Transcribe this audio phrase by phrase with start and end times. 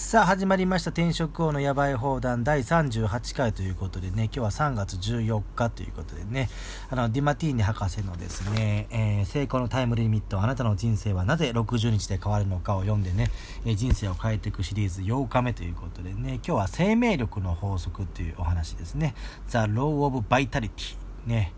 [0.00, 0.92] さあ始まりました。
[0.92, 6.48] 転職王の野外砲弾第38回ということでね今日は3月14日ということでね
[6.88, 13.30] あのディマティーニ博士のですね、えー、成功のタイムリミットあなたの人生はなぜ60日で変わるのかを読んでね、
[13.66, 19.14] えー、人生を変えていくシリーズ8日目ということでね今日は生命力の法則というお話ですね。
[19.50, 20.96] The Law of Vitality
[21.26, 21.52] ね。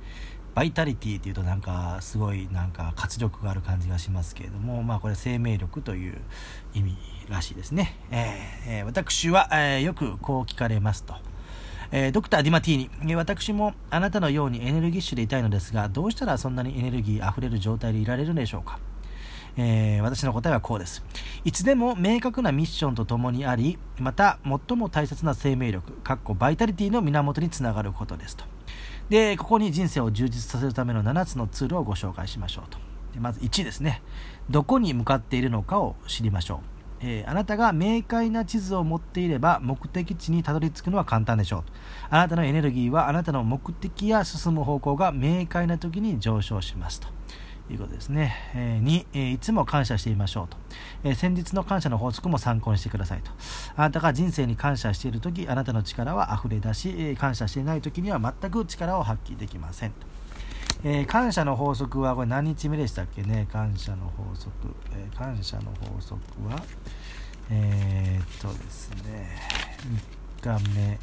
[0.54, 6.20] バイタリティっていうとなんかすごいなんか活力がある感じがしますけれどもまあこれ生命力という
[6.74, 6.96] 意味
[7.28, 11.14] らしいですね、えー、私は、えー、よくこう聞かれますと、
[11.90, 18.78] えー、ドクター・ディマティーニ私もあなたのようにエネルギッシュでいたいのですがどうしたらそんなにエネルギーあふれる状態でいられるでしょうか
[19.56, 21.04] えー、私の答えはこうです。
[21.44, 28.44] いつでも明確なミッションとともにあり、また最も大切な生命力、かっこバイタリティの源につながることですと。
[29.08, 32.78] で、ここに人生を充実させるための7つのツールをご紹介しましょうと。
[33.12, 34.02] でまず1ですね。
[34.50, 36.72] どこに向かっているのかを知りましょう。
[37.04, 41.62] えー、あなたが明快な地図を持っていれば目的地にたどり着くのは簡単でしょう
[42.10, 47.08] あなたのエネルギーはあなたの目的や進む方向が明快な時に上昇しますと。
[47.74, 48.34] いうことですね。
[48.54, 50.56] えー、2、え、いつも感謝していましょうと、
[51.04, 53.30] え、先日の感謝の法則も参考にしてくださいと。
[53.76, 60.06] あなたが人生に感謝しているとき、あなたの力は溢れ出し、え感謝していないときには全く力を発揮できませんと。
[60.84, 63.46] え感謝の法則は、これ何日目でしたっけね？
[63.52, 64.50] 感謝の法則。
[64.92, 66.62] え感謝の法則は、
[67.50, 69.38] えっとですね、
[70.42, 70.98] 3日目、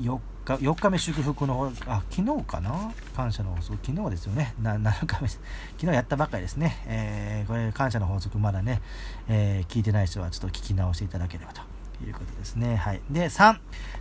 [0.00, 2.92] 4日、4日目祝福の方、あ、昨日かな？
[3.14, 4.54] 感謝の法則、昨日ですよね。
[4.60, 5.40] な7日目、昨
[5.80, 6.82] 日やったばっかりですね。
[6.86, 8.80] えー、これ、感謝の法則、まだね、
[9.28, 11.62] えー、聞いてない人はちょっと聞き直していただければと
[12.04, 12.76] いうことですね。
[12.76, 13.00] はい。
[13.10, 13.58] で、3、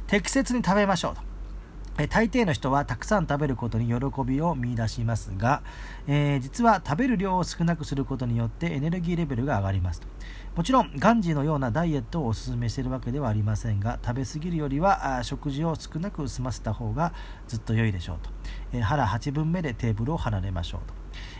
[0.07, 1.30] 適切に食べましょうと。
[2.01, 5.61] え大抵の人はたくさん食べることに喜びを見いだしますが、
[6.07, 10.01] えー、実は食べる量を少なくすることによってエネルギーレベルが上がります
[10.55, 17.13] もちろんガンジーのようなダイエットをお勧めしているわけではありませんが食べ過ぎるよりは食事を少なく済ませた方が
[17.47, 18.31] ずっと良いでしょうと、
[18.73, 20.93] えー、腹8分目でテーブルを離れましょうと、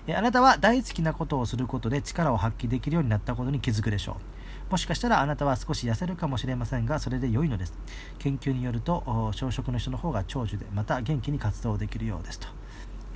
[0.05, 4.40] えー、あなたは大好きなことをすることで力を発揮できるようになったことに気づくでしょう。
[4.71, 7.73] もしかしたらあなたは少し痩せるかもしれませんが、それで良いのです。
[8.19, 12.39] 研究によると、小食の人の方が長寿で、また元気に活動できるようです。
[12.39, 12.47] と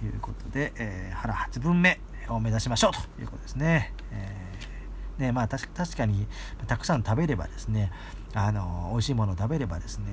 [0.04, 3.94] いうことで、えー、腹8分目を目指しましょうということですね。
[4.12, 6.28] えー、ねまあ、確かに
[6.68, 7.90] たくさん食べればですね、
[8.34, 10.08] あの美味しいものを食べればですね、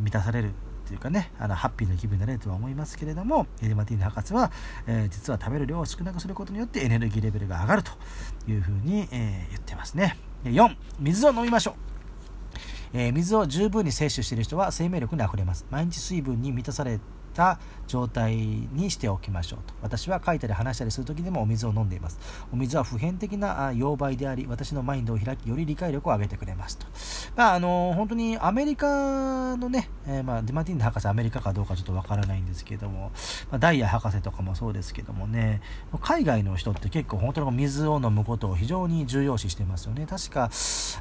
[0.00, 0.52] 満たされる
[0.86, 4.50] というかね、あのハッピーな気分になれるとは思いますけれども、エデマティーニ博士は、
[4.86, 7.92] えー、実は食べる量を少なくすることによってエネルギーレベルが上がると
[8.48, 10.16] いうふうに、えー、言ってますね。
[10.50, 11.74] 4、水を飲みましょう。
[12.92, 15.66] えー、水を十分に摂取している人は生命力にあふれます。
[15.70, 16.98] 毎日水分に満たされ
[17.36, 19.74] た状態にしておきましょうと。
[19.82, 22.18] 私は書いたり話したりする時でもお水を飲んでいます。
[22.52, 26.86] お水は普遍的な溶媒であり、私のマインドを開き、より理解力を上げてくれますと。
[27.36, 33.12] まあ、あの本当にアメリカのね、えー、まあ、ディマティーン博士アメリカかどうかちょっとわからないんですけども、
[33.50, 35.60] まあ、ダイヤ博士とかもそうですけどもね、
[36.00, 40.06] 海外の人って結構本当に水を飲むことを非常に重要視してますよね。
[40.06, 40.50] 確か、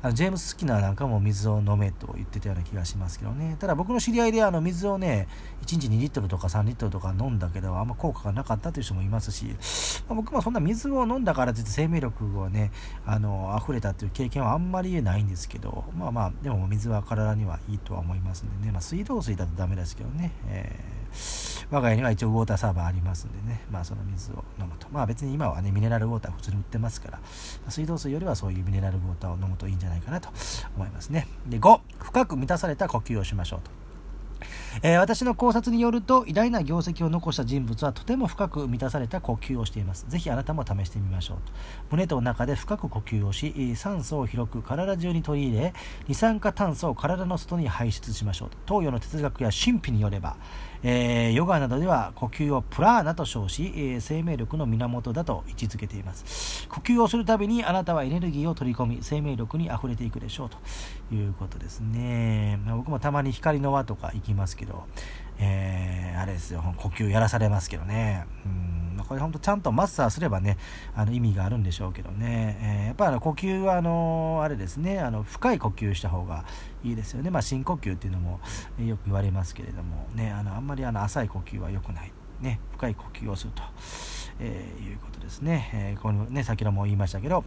[0.01, 3.57] あのジェームス・スキナーなんかも水を飲めと言ってたような気がしますけどね。
[3.59, 5.27] ただ僕の知り合いであの水をね、
[5.65, 9.45] 1日2リットルとか3リットルとか飲んだけど、あんま効果がなかったという人もいますし、
[10.07, 12.71] まあ、僕もそんな水を飲んだからといって生命力がね、
[13.05, 24.87] あの、溢れたという経験はあんまりないんですけど、まあまあ、でも水は体にはいいとは思いますんでね、まあ、水道水だとダメですけどね、えー、我が家には一応ウォーターサーバーありますんでね、まあその水を飲むと。
[24.91, 27.19] まあ別に今はね、ミネラルウォーター普通に売ってますから、
[27.69, 30.29] 水道水よりはそういうミネラルウォーターを飲むといいんじゃないかなと
[30.75, 31.27] 思いますね。
[31.47, 33.84] で、5、深く満たされた呼吸をしましょうと。
[34.81, 40.05] えー、私の考察によると偉大な業績を残した人物はとても深く満たされた呼吸をしています。
[40.09, 41.53] ぜひあなたも試してみましょうと。
[41.91, 45.73] 胸と中で深く呼吸をし、酸素を広く体中に取り入れ、
[46.07, 48.57] 二酸化炭素を体の外に排出しましょうと。
[48.67, 50.37] 東洋の哲学や神秘によれば、
[50.87, 56.67] えー、ヨガなどでは呼吸をプラーナと称し、えー、生命力の源だと位置づけています。
[56.69, 62.59] 呼吸をするたびにあなたはエネルギーを取り込み、生命力にあふれていくでしょうということですね。
[62.63, 64.83] まあ、僕もたまに光の輪とか行きますけど、
[65.39, 68.25] えー、あれですよ、呼吸やらされますけどね。
[68.45, 68.75] うん
[69.07, 70.57] これ本当ちゃんとマスターすればね、
[70.95, 72.57] あの意味があるんでしょうけどね。
[72.61, 76.45] えー、やっぱり呼吸はあのあれですね、あの深い呼吸した方が
[76.83, 77.29] いいですよね。
[77.29, 78.39] まあ深呼吸っていうのも
[78.79, 82.11] よく言われますけれども、ね、あのあんまりあの浅い呼吸は良くない。
[82.41, 83.63] ね、深い呼吸をすると、
[84.39, 85.69] えー、いうことですね。
[85.73, 87.45] えー、このね、先ほども言いましたけど、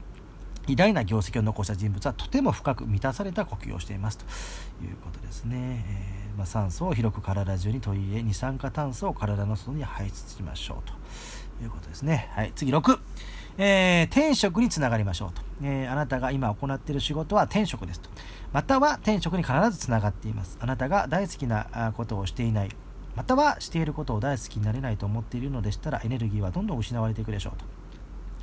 [0.68, 4.24] 偉大な業績を残した人物はとても深く満たされた呼吸をしていますと
[4.84, 5.84] いうことですね。
[5.88, 10.88] えー、まあ、酸素を広く体中に取り入れ、二酸化炭素を体の外に排出しましょう
[11.58, 12.30] ということですね。
[12.32, 12.98] はい、次6。
[13.60, 18.08] えー、転職につながりましょうと、えー、あなたが今行っている仕事は転職ですと。
[18.52, 20.58] または転職に必ずつながっています。
[20.60, 22.70] あなたが大好きなことをしていない。
[23.16, 27.77] またはしていることを大好きになれないと思っているのでしたらエネルギーはどんどん失われていくでしょうと。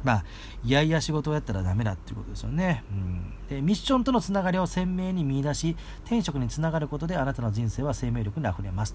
[0.05, 0.23] まあ、
[0.63, 2.83] いやいや仕事をやったらダメだっていうことですよね。
[2.91, 8.93] うん、でミッションとのつながりを鮮明に見出し、転職につながることであなたの人生は生命力にあふれます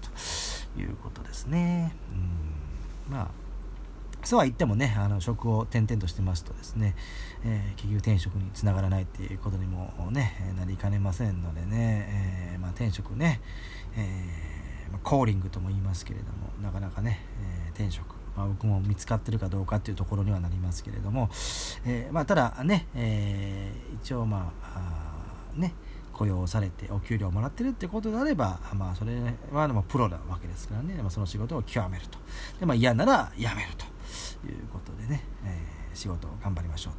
[0.73, 1.93] ということですね。
[3.09, 3.27] うん、まあ
[4.23, 6.95] そうは言ってもね、あの職を転々としてますとですね、
[7.43, 13.41] えー、結局転職につながらないっていうことにもね、なりかねませんのでね、えー、まあ、転職ね、
[13.97, 17.25] えー、コーリングとも言いますけれども、なかなかね、
[17.65, 21.29] え転職、まあ、僕も見つかってるかどうかっていうところにはなりますけれども、
[21.85, 25.73] えまあ、ただね、え一応まあね、
[26.13, 29.13] 雇用されてお給料をもらってるってことであれば、まあ、それ
[29.51, 32.17] はでもプロなわけですからね、まあ、その仕事を極めると。
[32.59, 33.91] で、まあ、嫌なら辞めると。
[34.47, 36.93] いうことでね、えー、仕事を頑張りましょう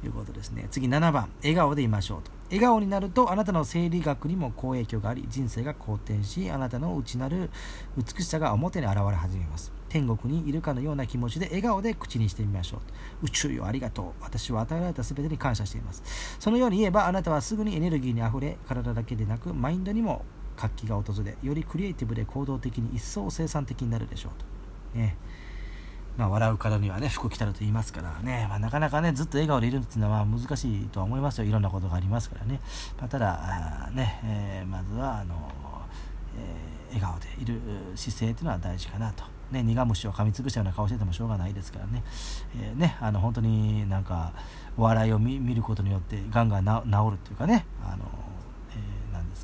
[0.00, 0.68] ということですね。
[0.70, 2.30] 次7番、笑顔でいましょうと。
[2.50, 7.50] 笑顔になるとあなたの生理学にも好影響があり、人生が好転し、あなたの内なる
[7.96, 9.72] 美しさが表に現れ始めます。
[9.88, 12.78] 天国にいるかのような気持ちで笑顔で口にしてみましょ
[13.22, 13.26] う。
[13.26, 14.22] 宇宙よありがとう。
[14.22, 16.02] 私は与えられた全てに感謝しています。
[16.38, 20.24] そのように言えばあなたはすぐにエネルギーにあふれ、体だけでなくマインドにも
[20.56, 24.32] 活気が訪れ、よりクリエイティブで行動的に一層生産的になるでしょう
[24.92, 24.98] と。
[24.98, 25.16] ね
[26.18, 31.44] まあ、笑うからにはね、服着たると言いますからね、まあ、なかなかね、ずっと笑顔でいるっていうのは難しいとは思いますよ。
[31.44, 32.60] いろんなことがありますからね。
[32.98, 35.52] まあ、ただ、ね、えー、まずは、あの、
[36.36, 37.60] えー、笑顔でいる
[37.94, 39.22] 姿勢っていうのは大事かなと。
[39.52, 42.02] ね、苦虫を噛みつぶしたような顔しててもしょうがないですからね。
[42.60, 44.32] えー、ね、あの、本当になんか、
[44.76, 48.04] お笑いを見ることによって、がんが治るっていうかね、あの、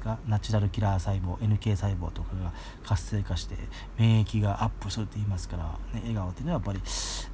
[0.04, 0.18] か？
[0.28, 2.52] ナチュラルキラー細胞 NK 細胞とかが
[2.84, 3.56] 活性化して
[3.98, 6.80] 免疫がアップすると言いますから、ね、笑顔っていうのはやっぱり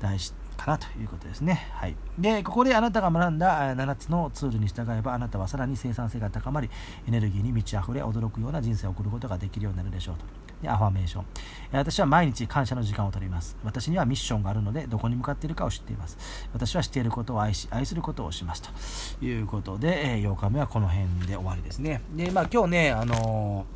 [0.00, 1.68] 大事かなということですね。
[1.72, 1.96] はい。
[2.18, 6.70] で、ここであなたが学んだ7つのツールに従えば、あなたはさらに生産性が高まり、
[7.08, 10.24] エネルギーに満ち溢れ、驚くような人生を送ることができるようになるでしょうと。
[10.62, 11.24] で、アファメーション。
[11.72, 13.56] 私は毎日感謝の時間を取ります。
[13.64, 16.18] 私にはミッションがあるので、どこに向かっているかを知っています。
[16.52, 19.16] 私はしていることを愛し、愛することをします。
[19.18, 22.02] ということで、え8日目はこの辺で終わりですね。
[22.14, 23.66] で、まあ今日ね、あの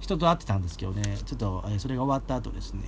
[0.00, 2.82] 人と会ってたんですけどね、ちょっと、えそれが終わった後ですね、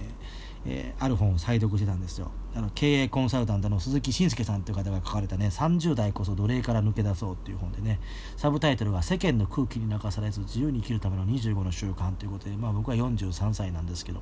[0.65, 2.31] えー、ある本を再読してたんですよ。
[2.55, 7.99] あの経営コンサルタントの鈴木信介さんという方が書かれたね、30代こそ奴隷から抜け出そうっていう本でね、
[8.37, 14.21] サブタイトルが世間の空気に流されず自由に生きるための25の習慣ということで、まあ僕は43歳なんですけど、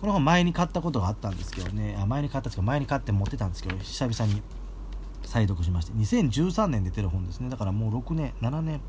[0.00, 4.42] この本前に買ったことがあったんですけどね、あ前に買ったんですけど、前に買って持ってたんですけど、久々に
[5.24, 7.50] 再読しまして、2013年出てる本ですね。
[7.50, 8.80] だからもう6年、7年、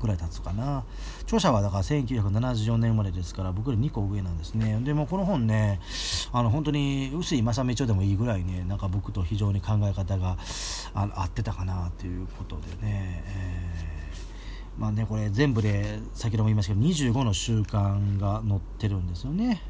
[0.00, 0.84] ぐらい経つかな。
[1.22, 4.78] 著者はだから1974年生まれですから僕より2個上なんですね。
[4.82, 5.80] でもこの本ね
[6.32, 10.36] あの本当に臼井正道でもいいぐらいねなんか僕と非常に考え方が
[10.94, 19.62] あ合ってたかなということでね、えー、まあねこれ全部で先ほども言いましたけど25の習慣が載ってるんですよね、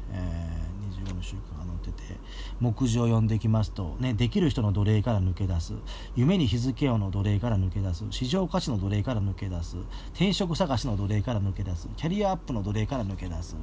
[1.11, 2.19] 25の習慣ってて
[2.59, 5.73] 目次を読んできますと、ね、できる人の奴隷から抜け出す
[6.15, 9.77] 夢に日付をの奴隷から抜け出す市場価値の奴隷から抜け出す
[10.13, 13.55] 転職探しの奴隷から抜け出すキャリアアップの奴隷から抜け出す、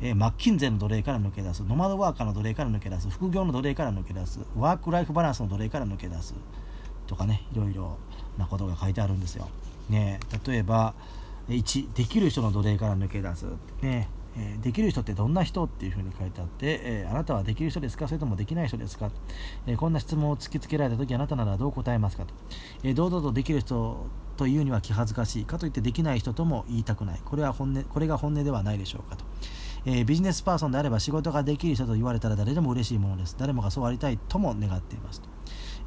[0.00, 6.34] えー、マッキンゼの奴隷から抜け出すノマドワーカーの奴隷から抜け出す副業の奴隷から抜け出すワークライフバランスの奴隷から抜け出す
[7.06, 7.98] とかねいろいろ
[8.38, 9.48] なことが書いてあるんですよ。
[9.88, 10.94] ね、例えば
[11.48, 13.44] 1できる人の奴隷から抜け出す、
[13.82, 18.08] ねえ、できる人ってどんな人っていうふうに書いてあって、え、あなたはできる人ですか？
[18.08, 19.10] それともできない人ですか、
[19.66, 22.24] え、こんな質問を突きつけられた時あなたならどう答えますか？
[22.24, 22.34] と、
[22.82, 27.20] え堂々とできる人というには気恥ずかしいかといってできない人とも言いたくない。
[27.24, 29.16] これは本音これが本音ではないでしょうか？
[29.16, 29.24] と、
[29.86, 33.36] えビジネスパーソンであれば仕事ができる人と言われたら誰でも嬉しいものです。
[33.38, 35.20] 誰もがそうありたいとも願っています。
[35.20, 35.28] と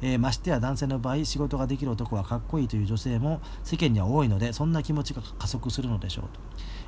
[0.00, 6.40] えー、ましてや男性の場合仕事ができる男はかっこいいという女性も世間には多いのでそんな気持ちが加速するのでしょうと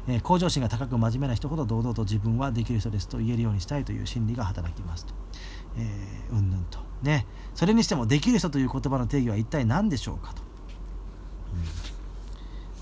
[0.09, 5.15] えー、向上心が高く真面目な人ほど堂々と自分はできる人ですと言えるようにしたいという心理が働きますと。
[5.79, 5.87] え、
[6.33, 6.79] うんぬんと。
[7.03, 7.27] ね。
[7.55, 10.43] それにしても、できる人という言葉の定義は一体何でしょうかと。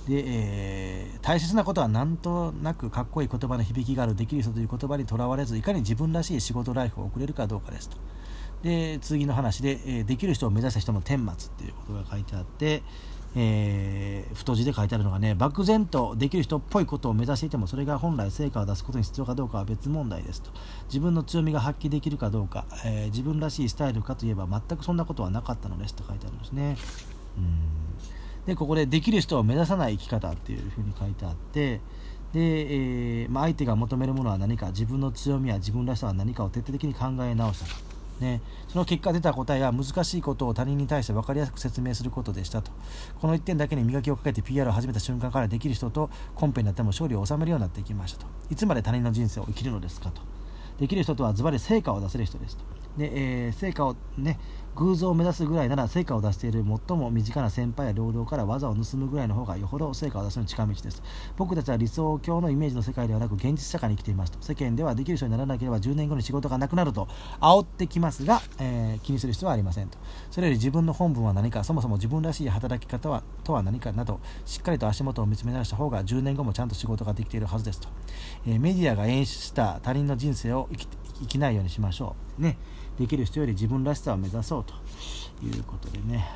[0.06, 7.96] うん、で、えー、大切なことはなんとなくかっこいい言葉の響きがあるできる人という言葉にとらわれず、いかに自分らしい仕事ライフを送れるかどうかですと。
[8.62, 12.82] で、次の話で、え、できる人を目指した人の顛末っていうことが書いてあって、
[13.36, 20.50] えー、太字で書いてあるのがね、漠然とできる人っぽいことを目指していても、それが本来成果を出すことに必要かどうかは別問題ですと。
[20.86, 26.76] 自分の強みが発揮できるかどうか、えー、自分らしいスタイルかといえば全くそんなことはなかったのですと書いてあるんですね。
[27.36, 27.78] うん
[28.48, 31.80] で、ここでできる人を目指さない生き方っていうふうに書いてあって、
[32.32, 32.40] で、
[33.22, 37.87] えー、まあ、相手が求めるものは何か、自分の強みや自分らしさは何かを徹底的に考え直したと。
[38.20, 42.72] ね、その結果出た答えは難しいことを他人に対して分かりやすく説明することでしたと。
[43.20, 48.26] この1点だけに磨きをかけて PR を始めた瞬間からできる人とコンペになっても勝利を収めるようになっていきましたと。
[48.50, 50.20] いつまで他人の人生を生きるのですかと。
[50.78, 52.77] できる人とはズバリ成果を出せる人ですと。
[52.98, 54.38] で、えー、成果をね
[54.78, 61.02] 偶像を目指すぐらいなら成果を出している最も身近な先輩や同僚から技を盗むぐらいの方がよほど成果を出すのに近道です。
[61.36, 67.08] 僕たちは理想郷のイメージの世界ではなく現実社会に生きていますと世間ではできる人にならなければ10年後に仕事がなくなると
[67.40, 69.98] 煽ってきますが、えー、気にする必要はありませんと。
[70.30, 77.88] それより自分の本分は何かそもそも自分らしい働き方はとは何かなどしっかりと足元を見つめ直した方が10年後もちゃんと仕事ができているはずですと、
[78.46, 80.88] えー、メディアが演出した他人の人生を生き
[81.20, 82.42] 生きないようにしましょう。
[82.42, 82.58] ね。
[82.98, 84.74] できる人より自分らしさを目指そうと
[85.44, 86.28] いうことでね、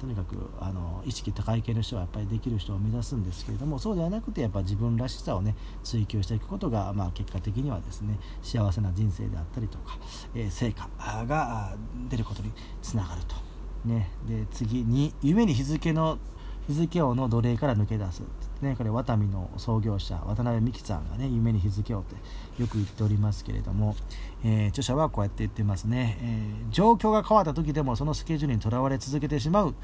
[0.00, 9.96] とにかくあの意識高い系の人はやっぱりできる人を目指すんですけれどもそうではなくてやっぱ自分らしさをね追求していくことが、まあ、結果的にはですね幸せな人生であったりとか、
[10.34, 10.88] えー、成果
[11.26, 11.76] が
[12.08, 12.50] 出ることに
[12.82, 13.36] つながると。
[13.84, 16.18] ね、で次に夢に日付の
[16.68, 18.22] 日付王の奴隷から抜け出す、
[18.62, 22.14] ね、これワタミの創業者渡辺美樹さんがね夢に日付王って
[22.60, 23.96] よく言っておりますけれども、
[24.44, 29.74] えー、著者はこうやって言ってますね、えー、状況が変わった時でもそのスケジュールにとらわれ続けてしまう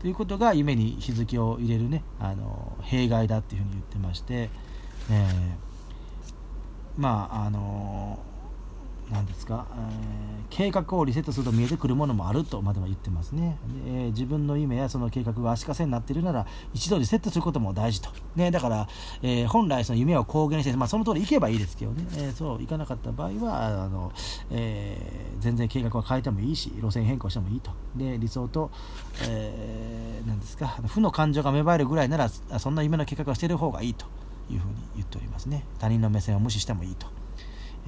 [0.00, 4.48] ということが夢に日付を入れるねあの弊害だっていうふうに言ってまして、
[5.10, 8.18] えー、まああの
[9.12, 18.88] 何ですか、えー、計画をリセットすると見えてくるものもあるとまでは言ってますね、えー、自分の夢やその計画が足かせになっているなら一度リセットすることも大事と、ね、だから、
[19.22, 24.12] えー、本来その夢を公言して、まあ、その通り行けばいいですけどね、えー、そう行かなかった場合はあの、
[24.50, 24.96] え、
[25.40, 27.70] 全然計画は変えてもいいし路線変更してもいいと。
[27.96, 28.70] で理想と、
[29.28, 30.68] えー、何ですか？
[30.86, 34.06] 負の感情が芽生えるぐらいならそんな夢の計画をしている方がいいと
[34.50, 35.64] いうふうに言っておりますね。
[35.78, 37.06] 他人の目線を無視してもいいと。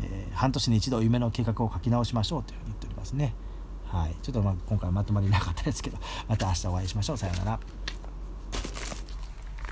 [0.03, 3.35] えー、半年に一度夢の計画を書き直しましょうというふうに言っておりますね。
[3.87, 5.99] はい、ちょっとまあ今回まとまりなかったですけど、
[6.29, 7.17] また明日お会いしましょう。
[7.17, 7.61] さようなら。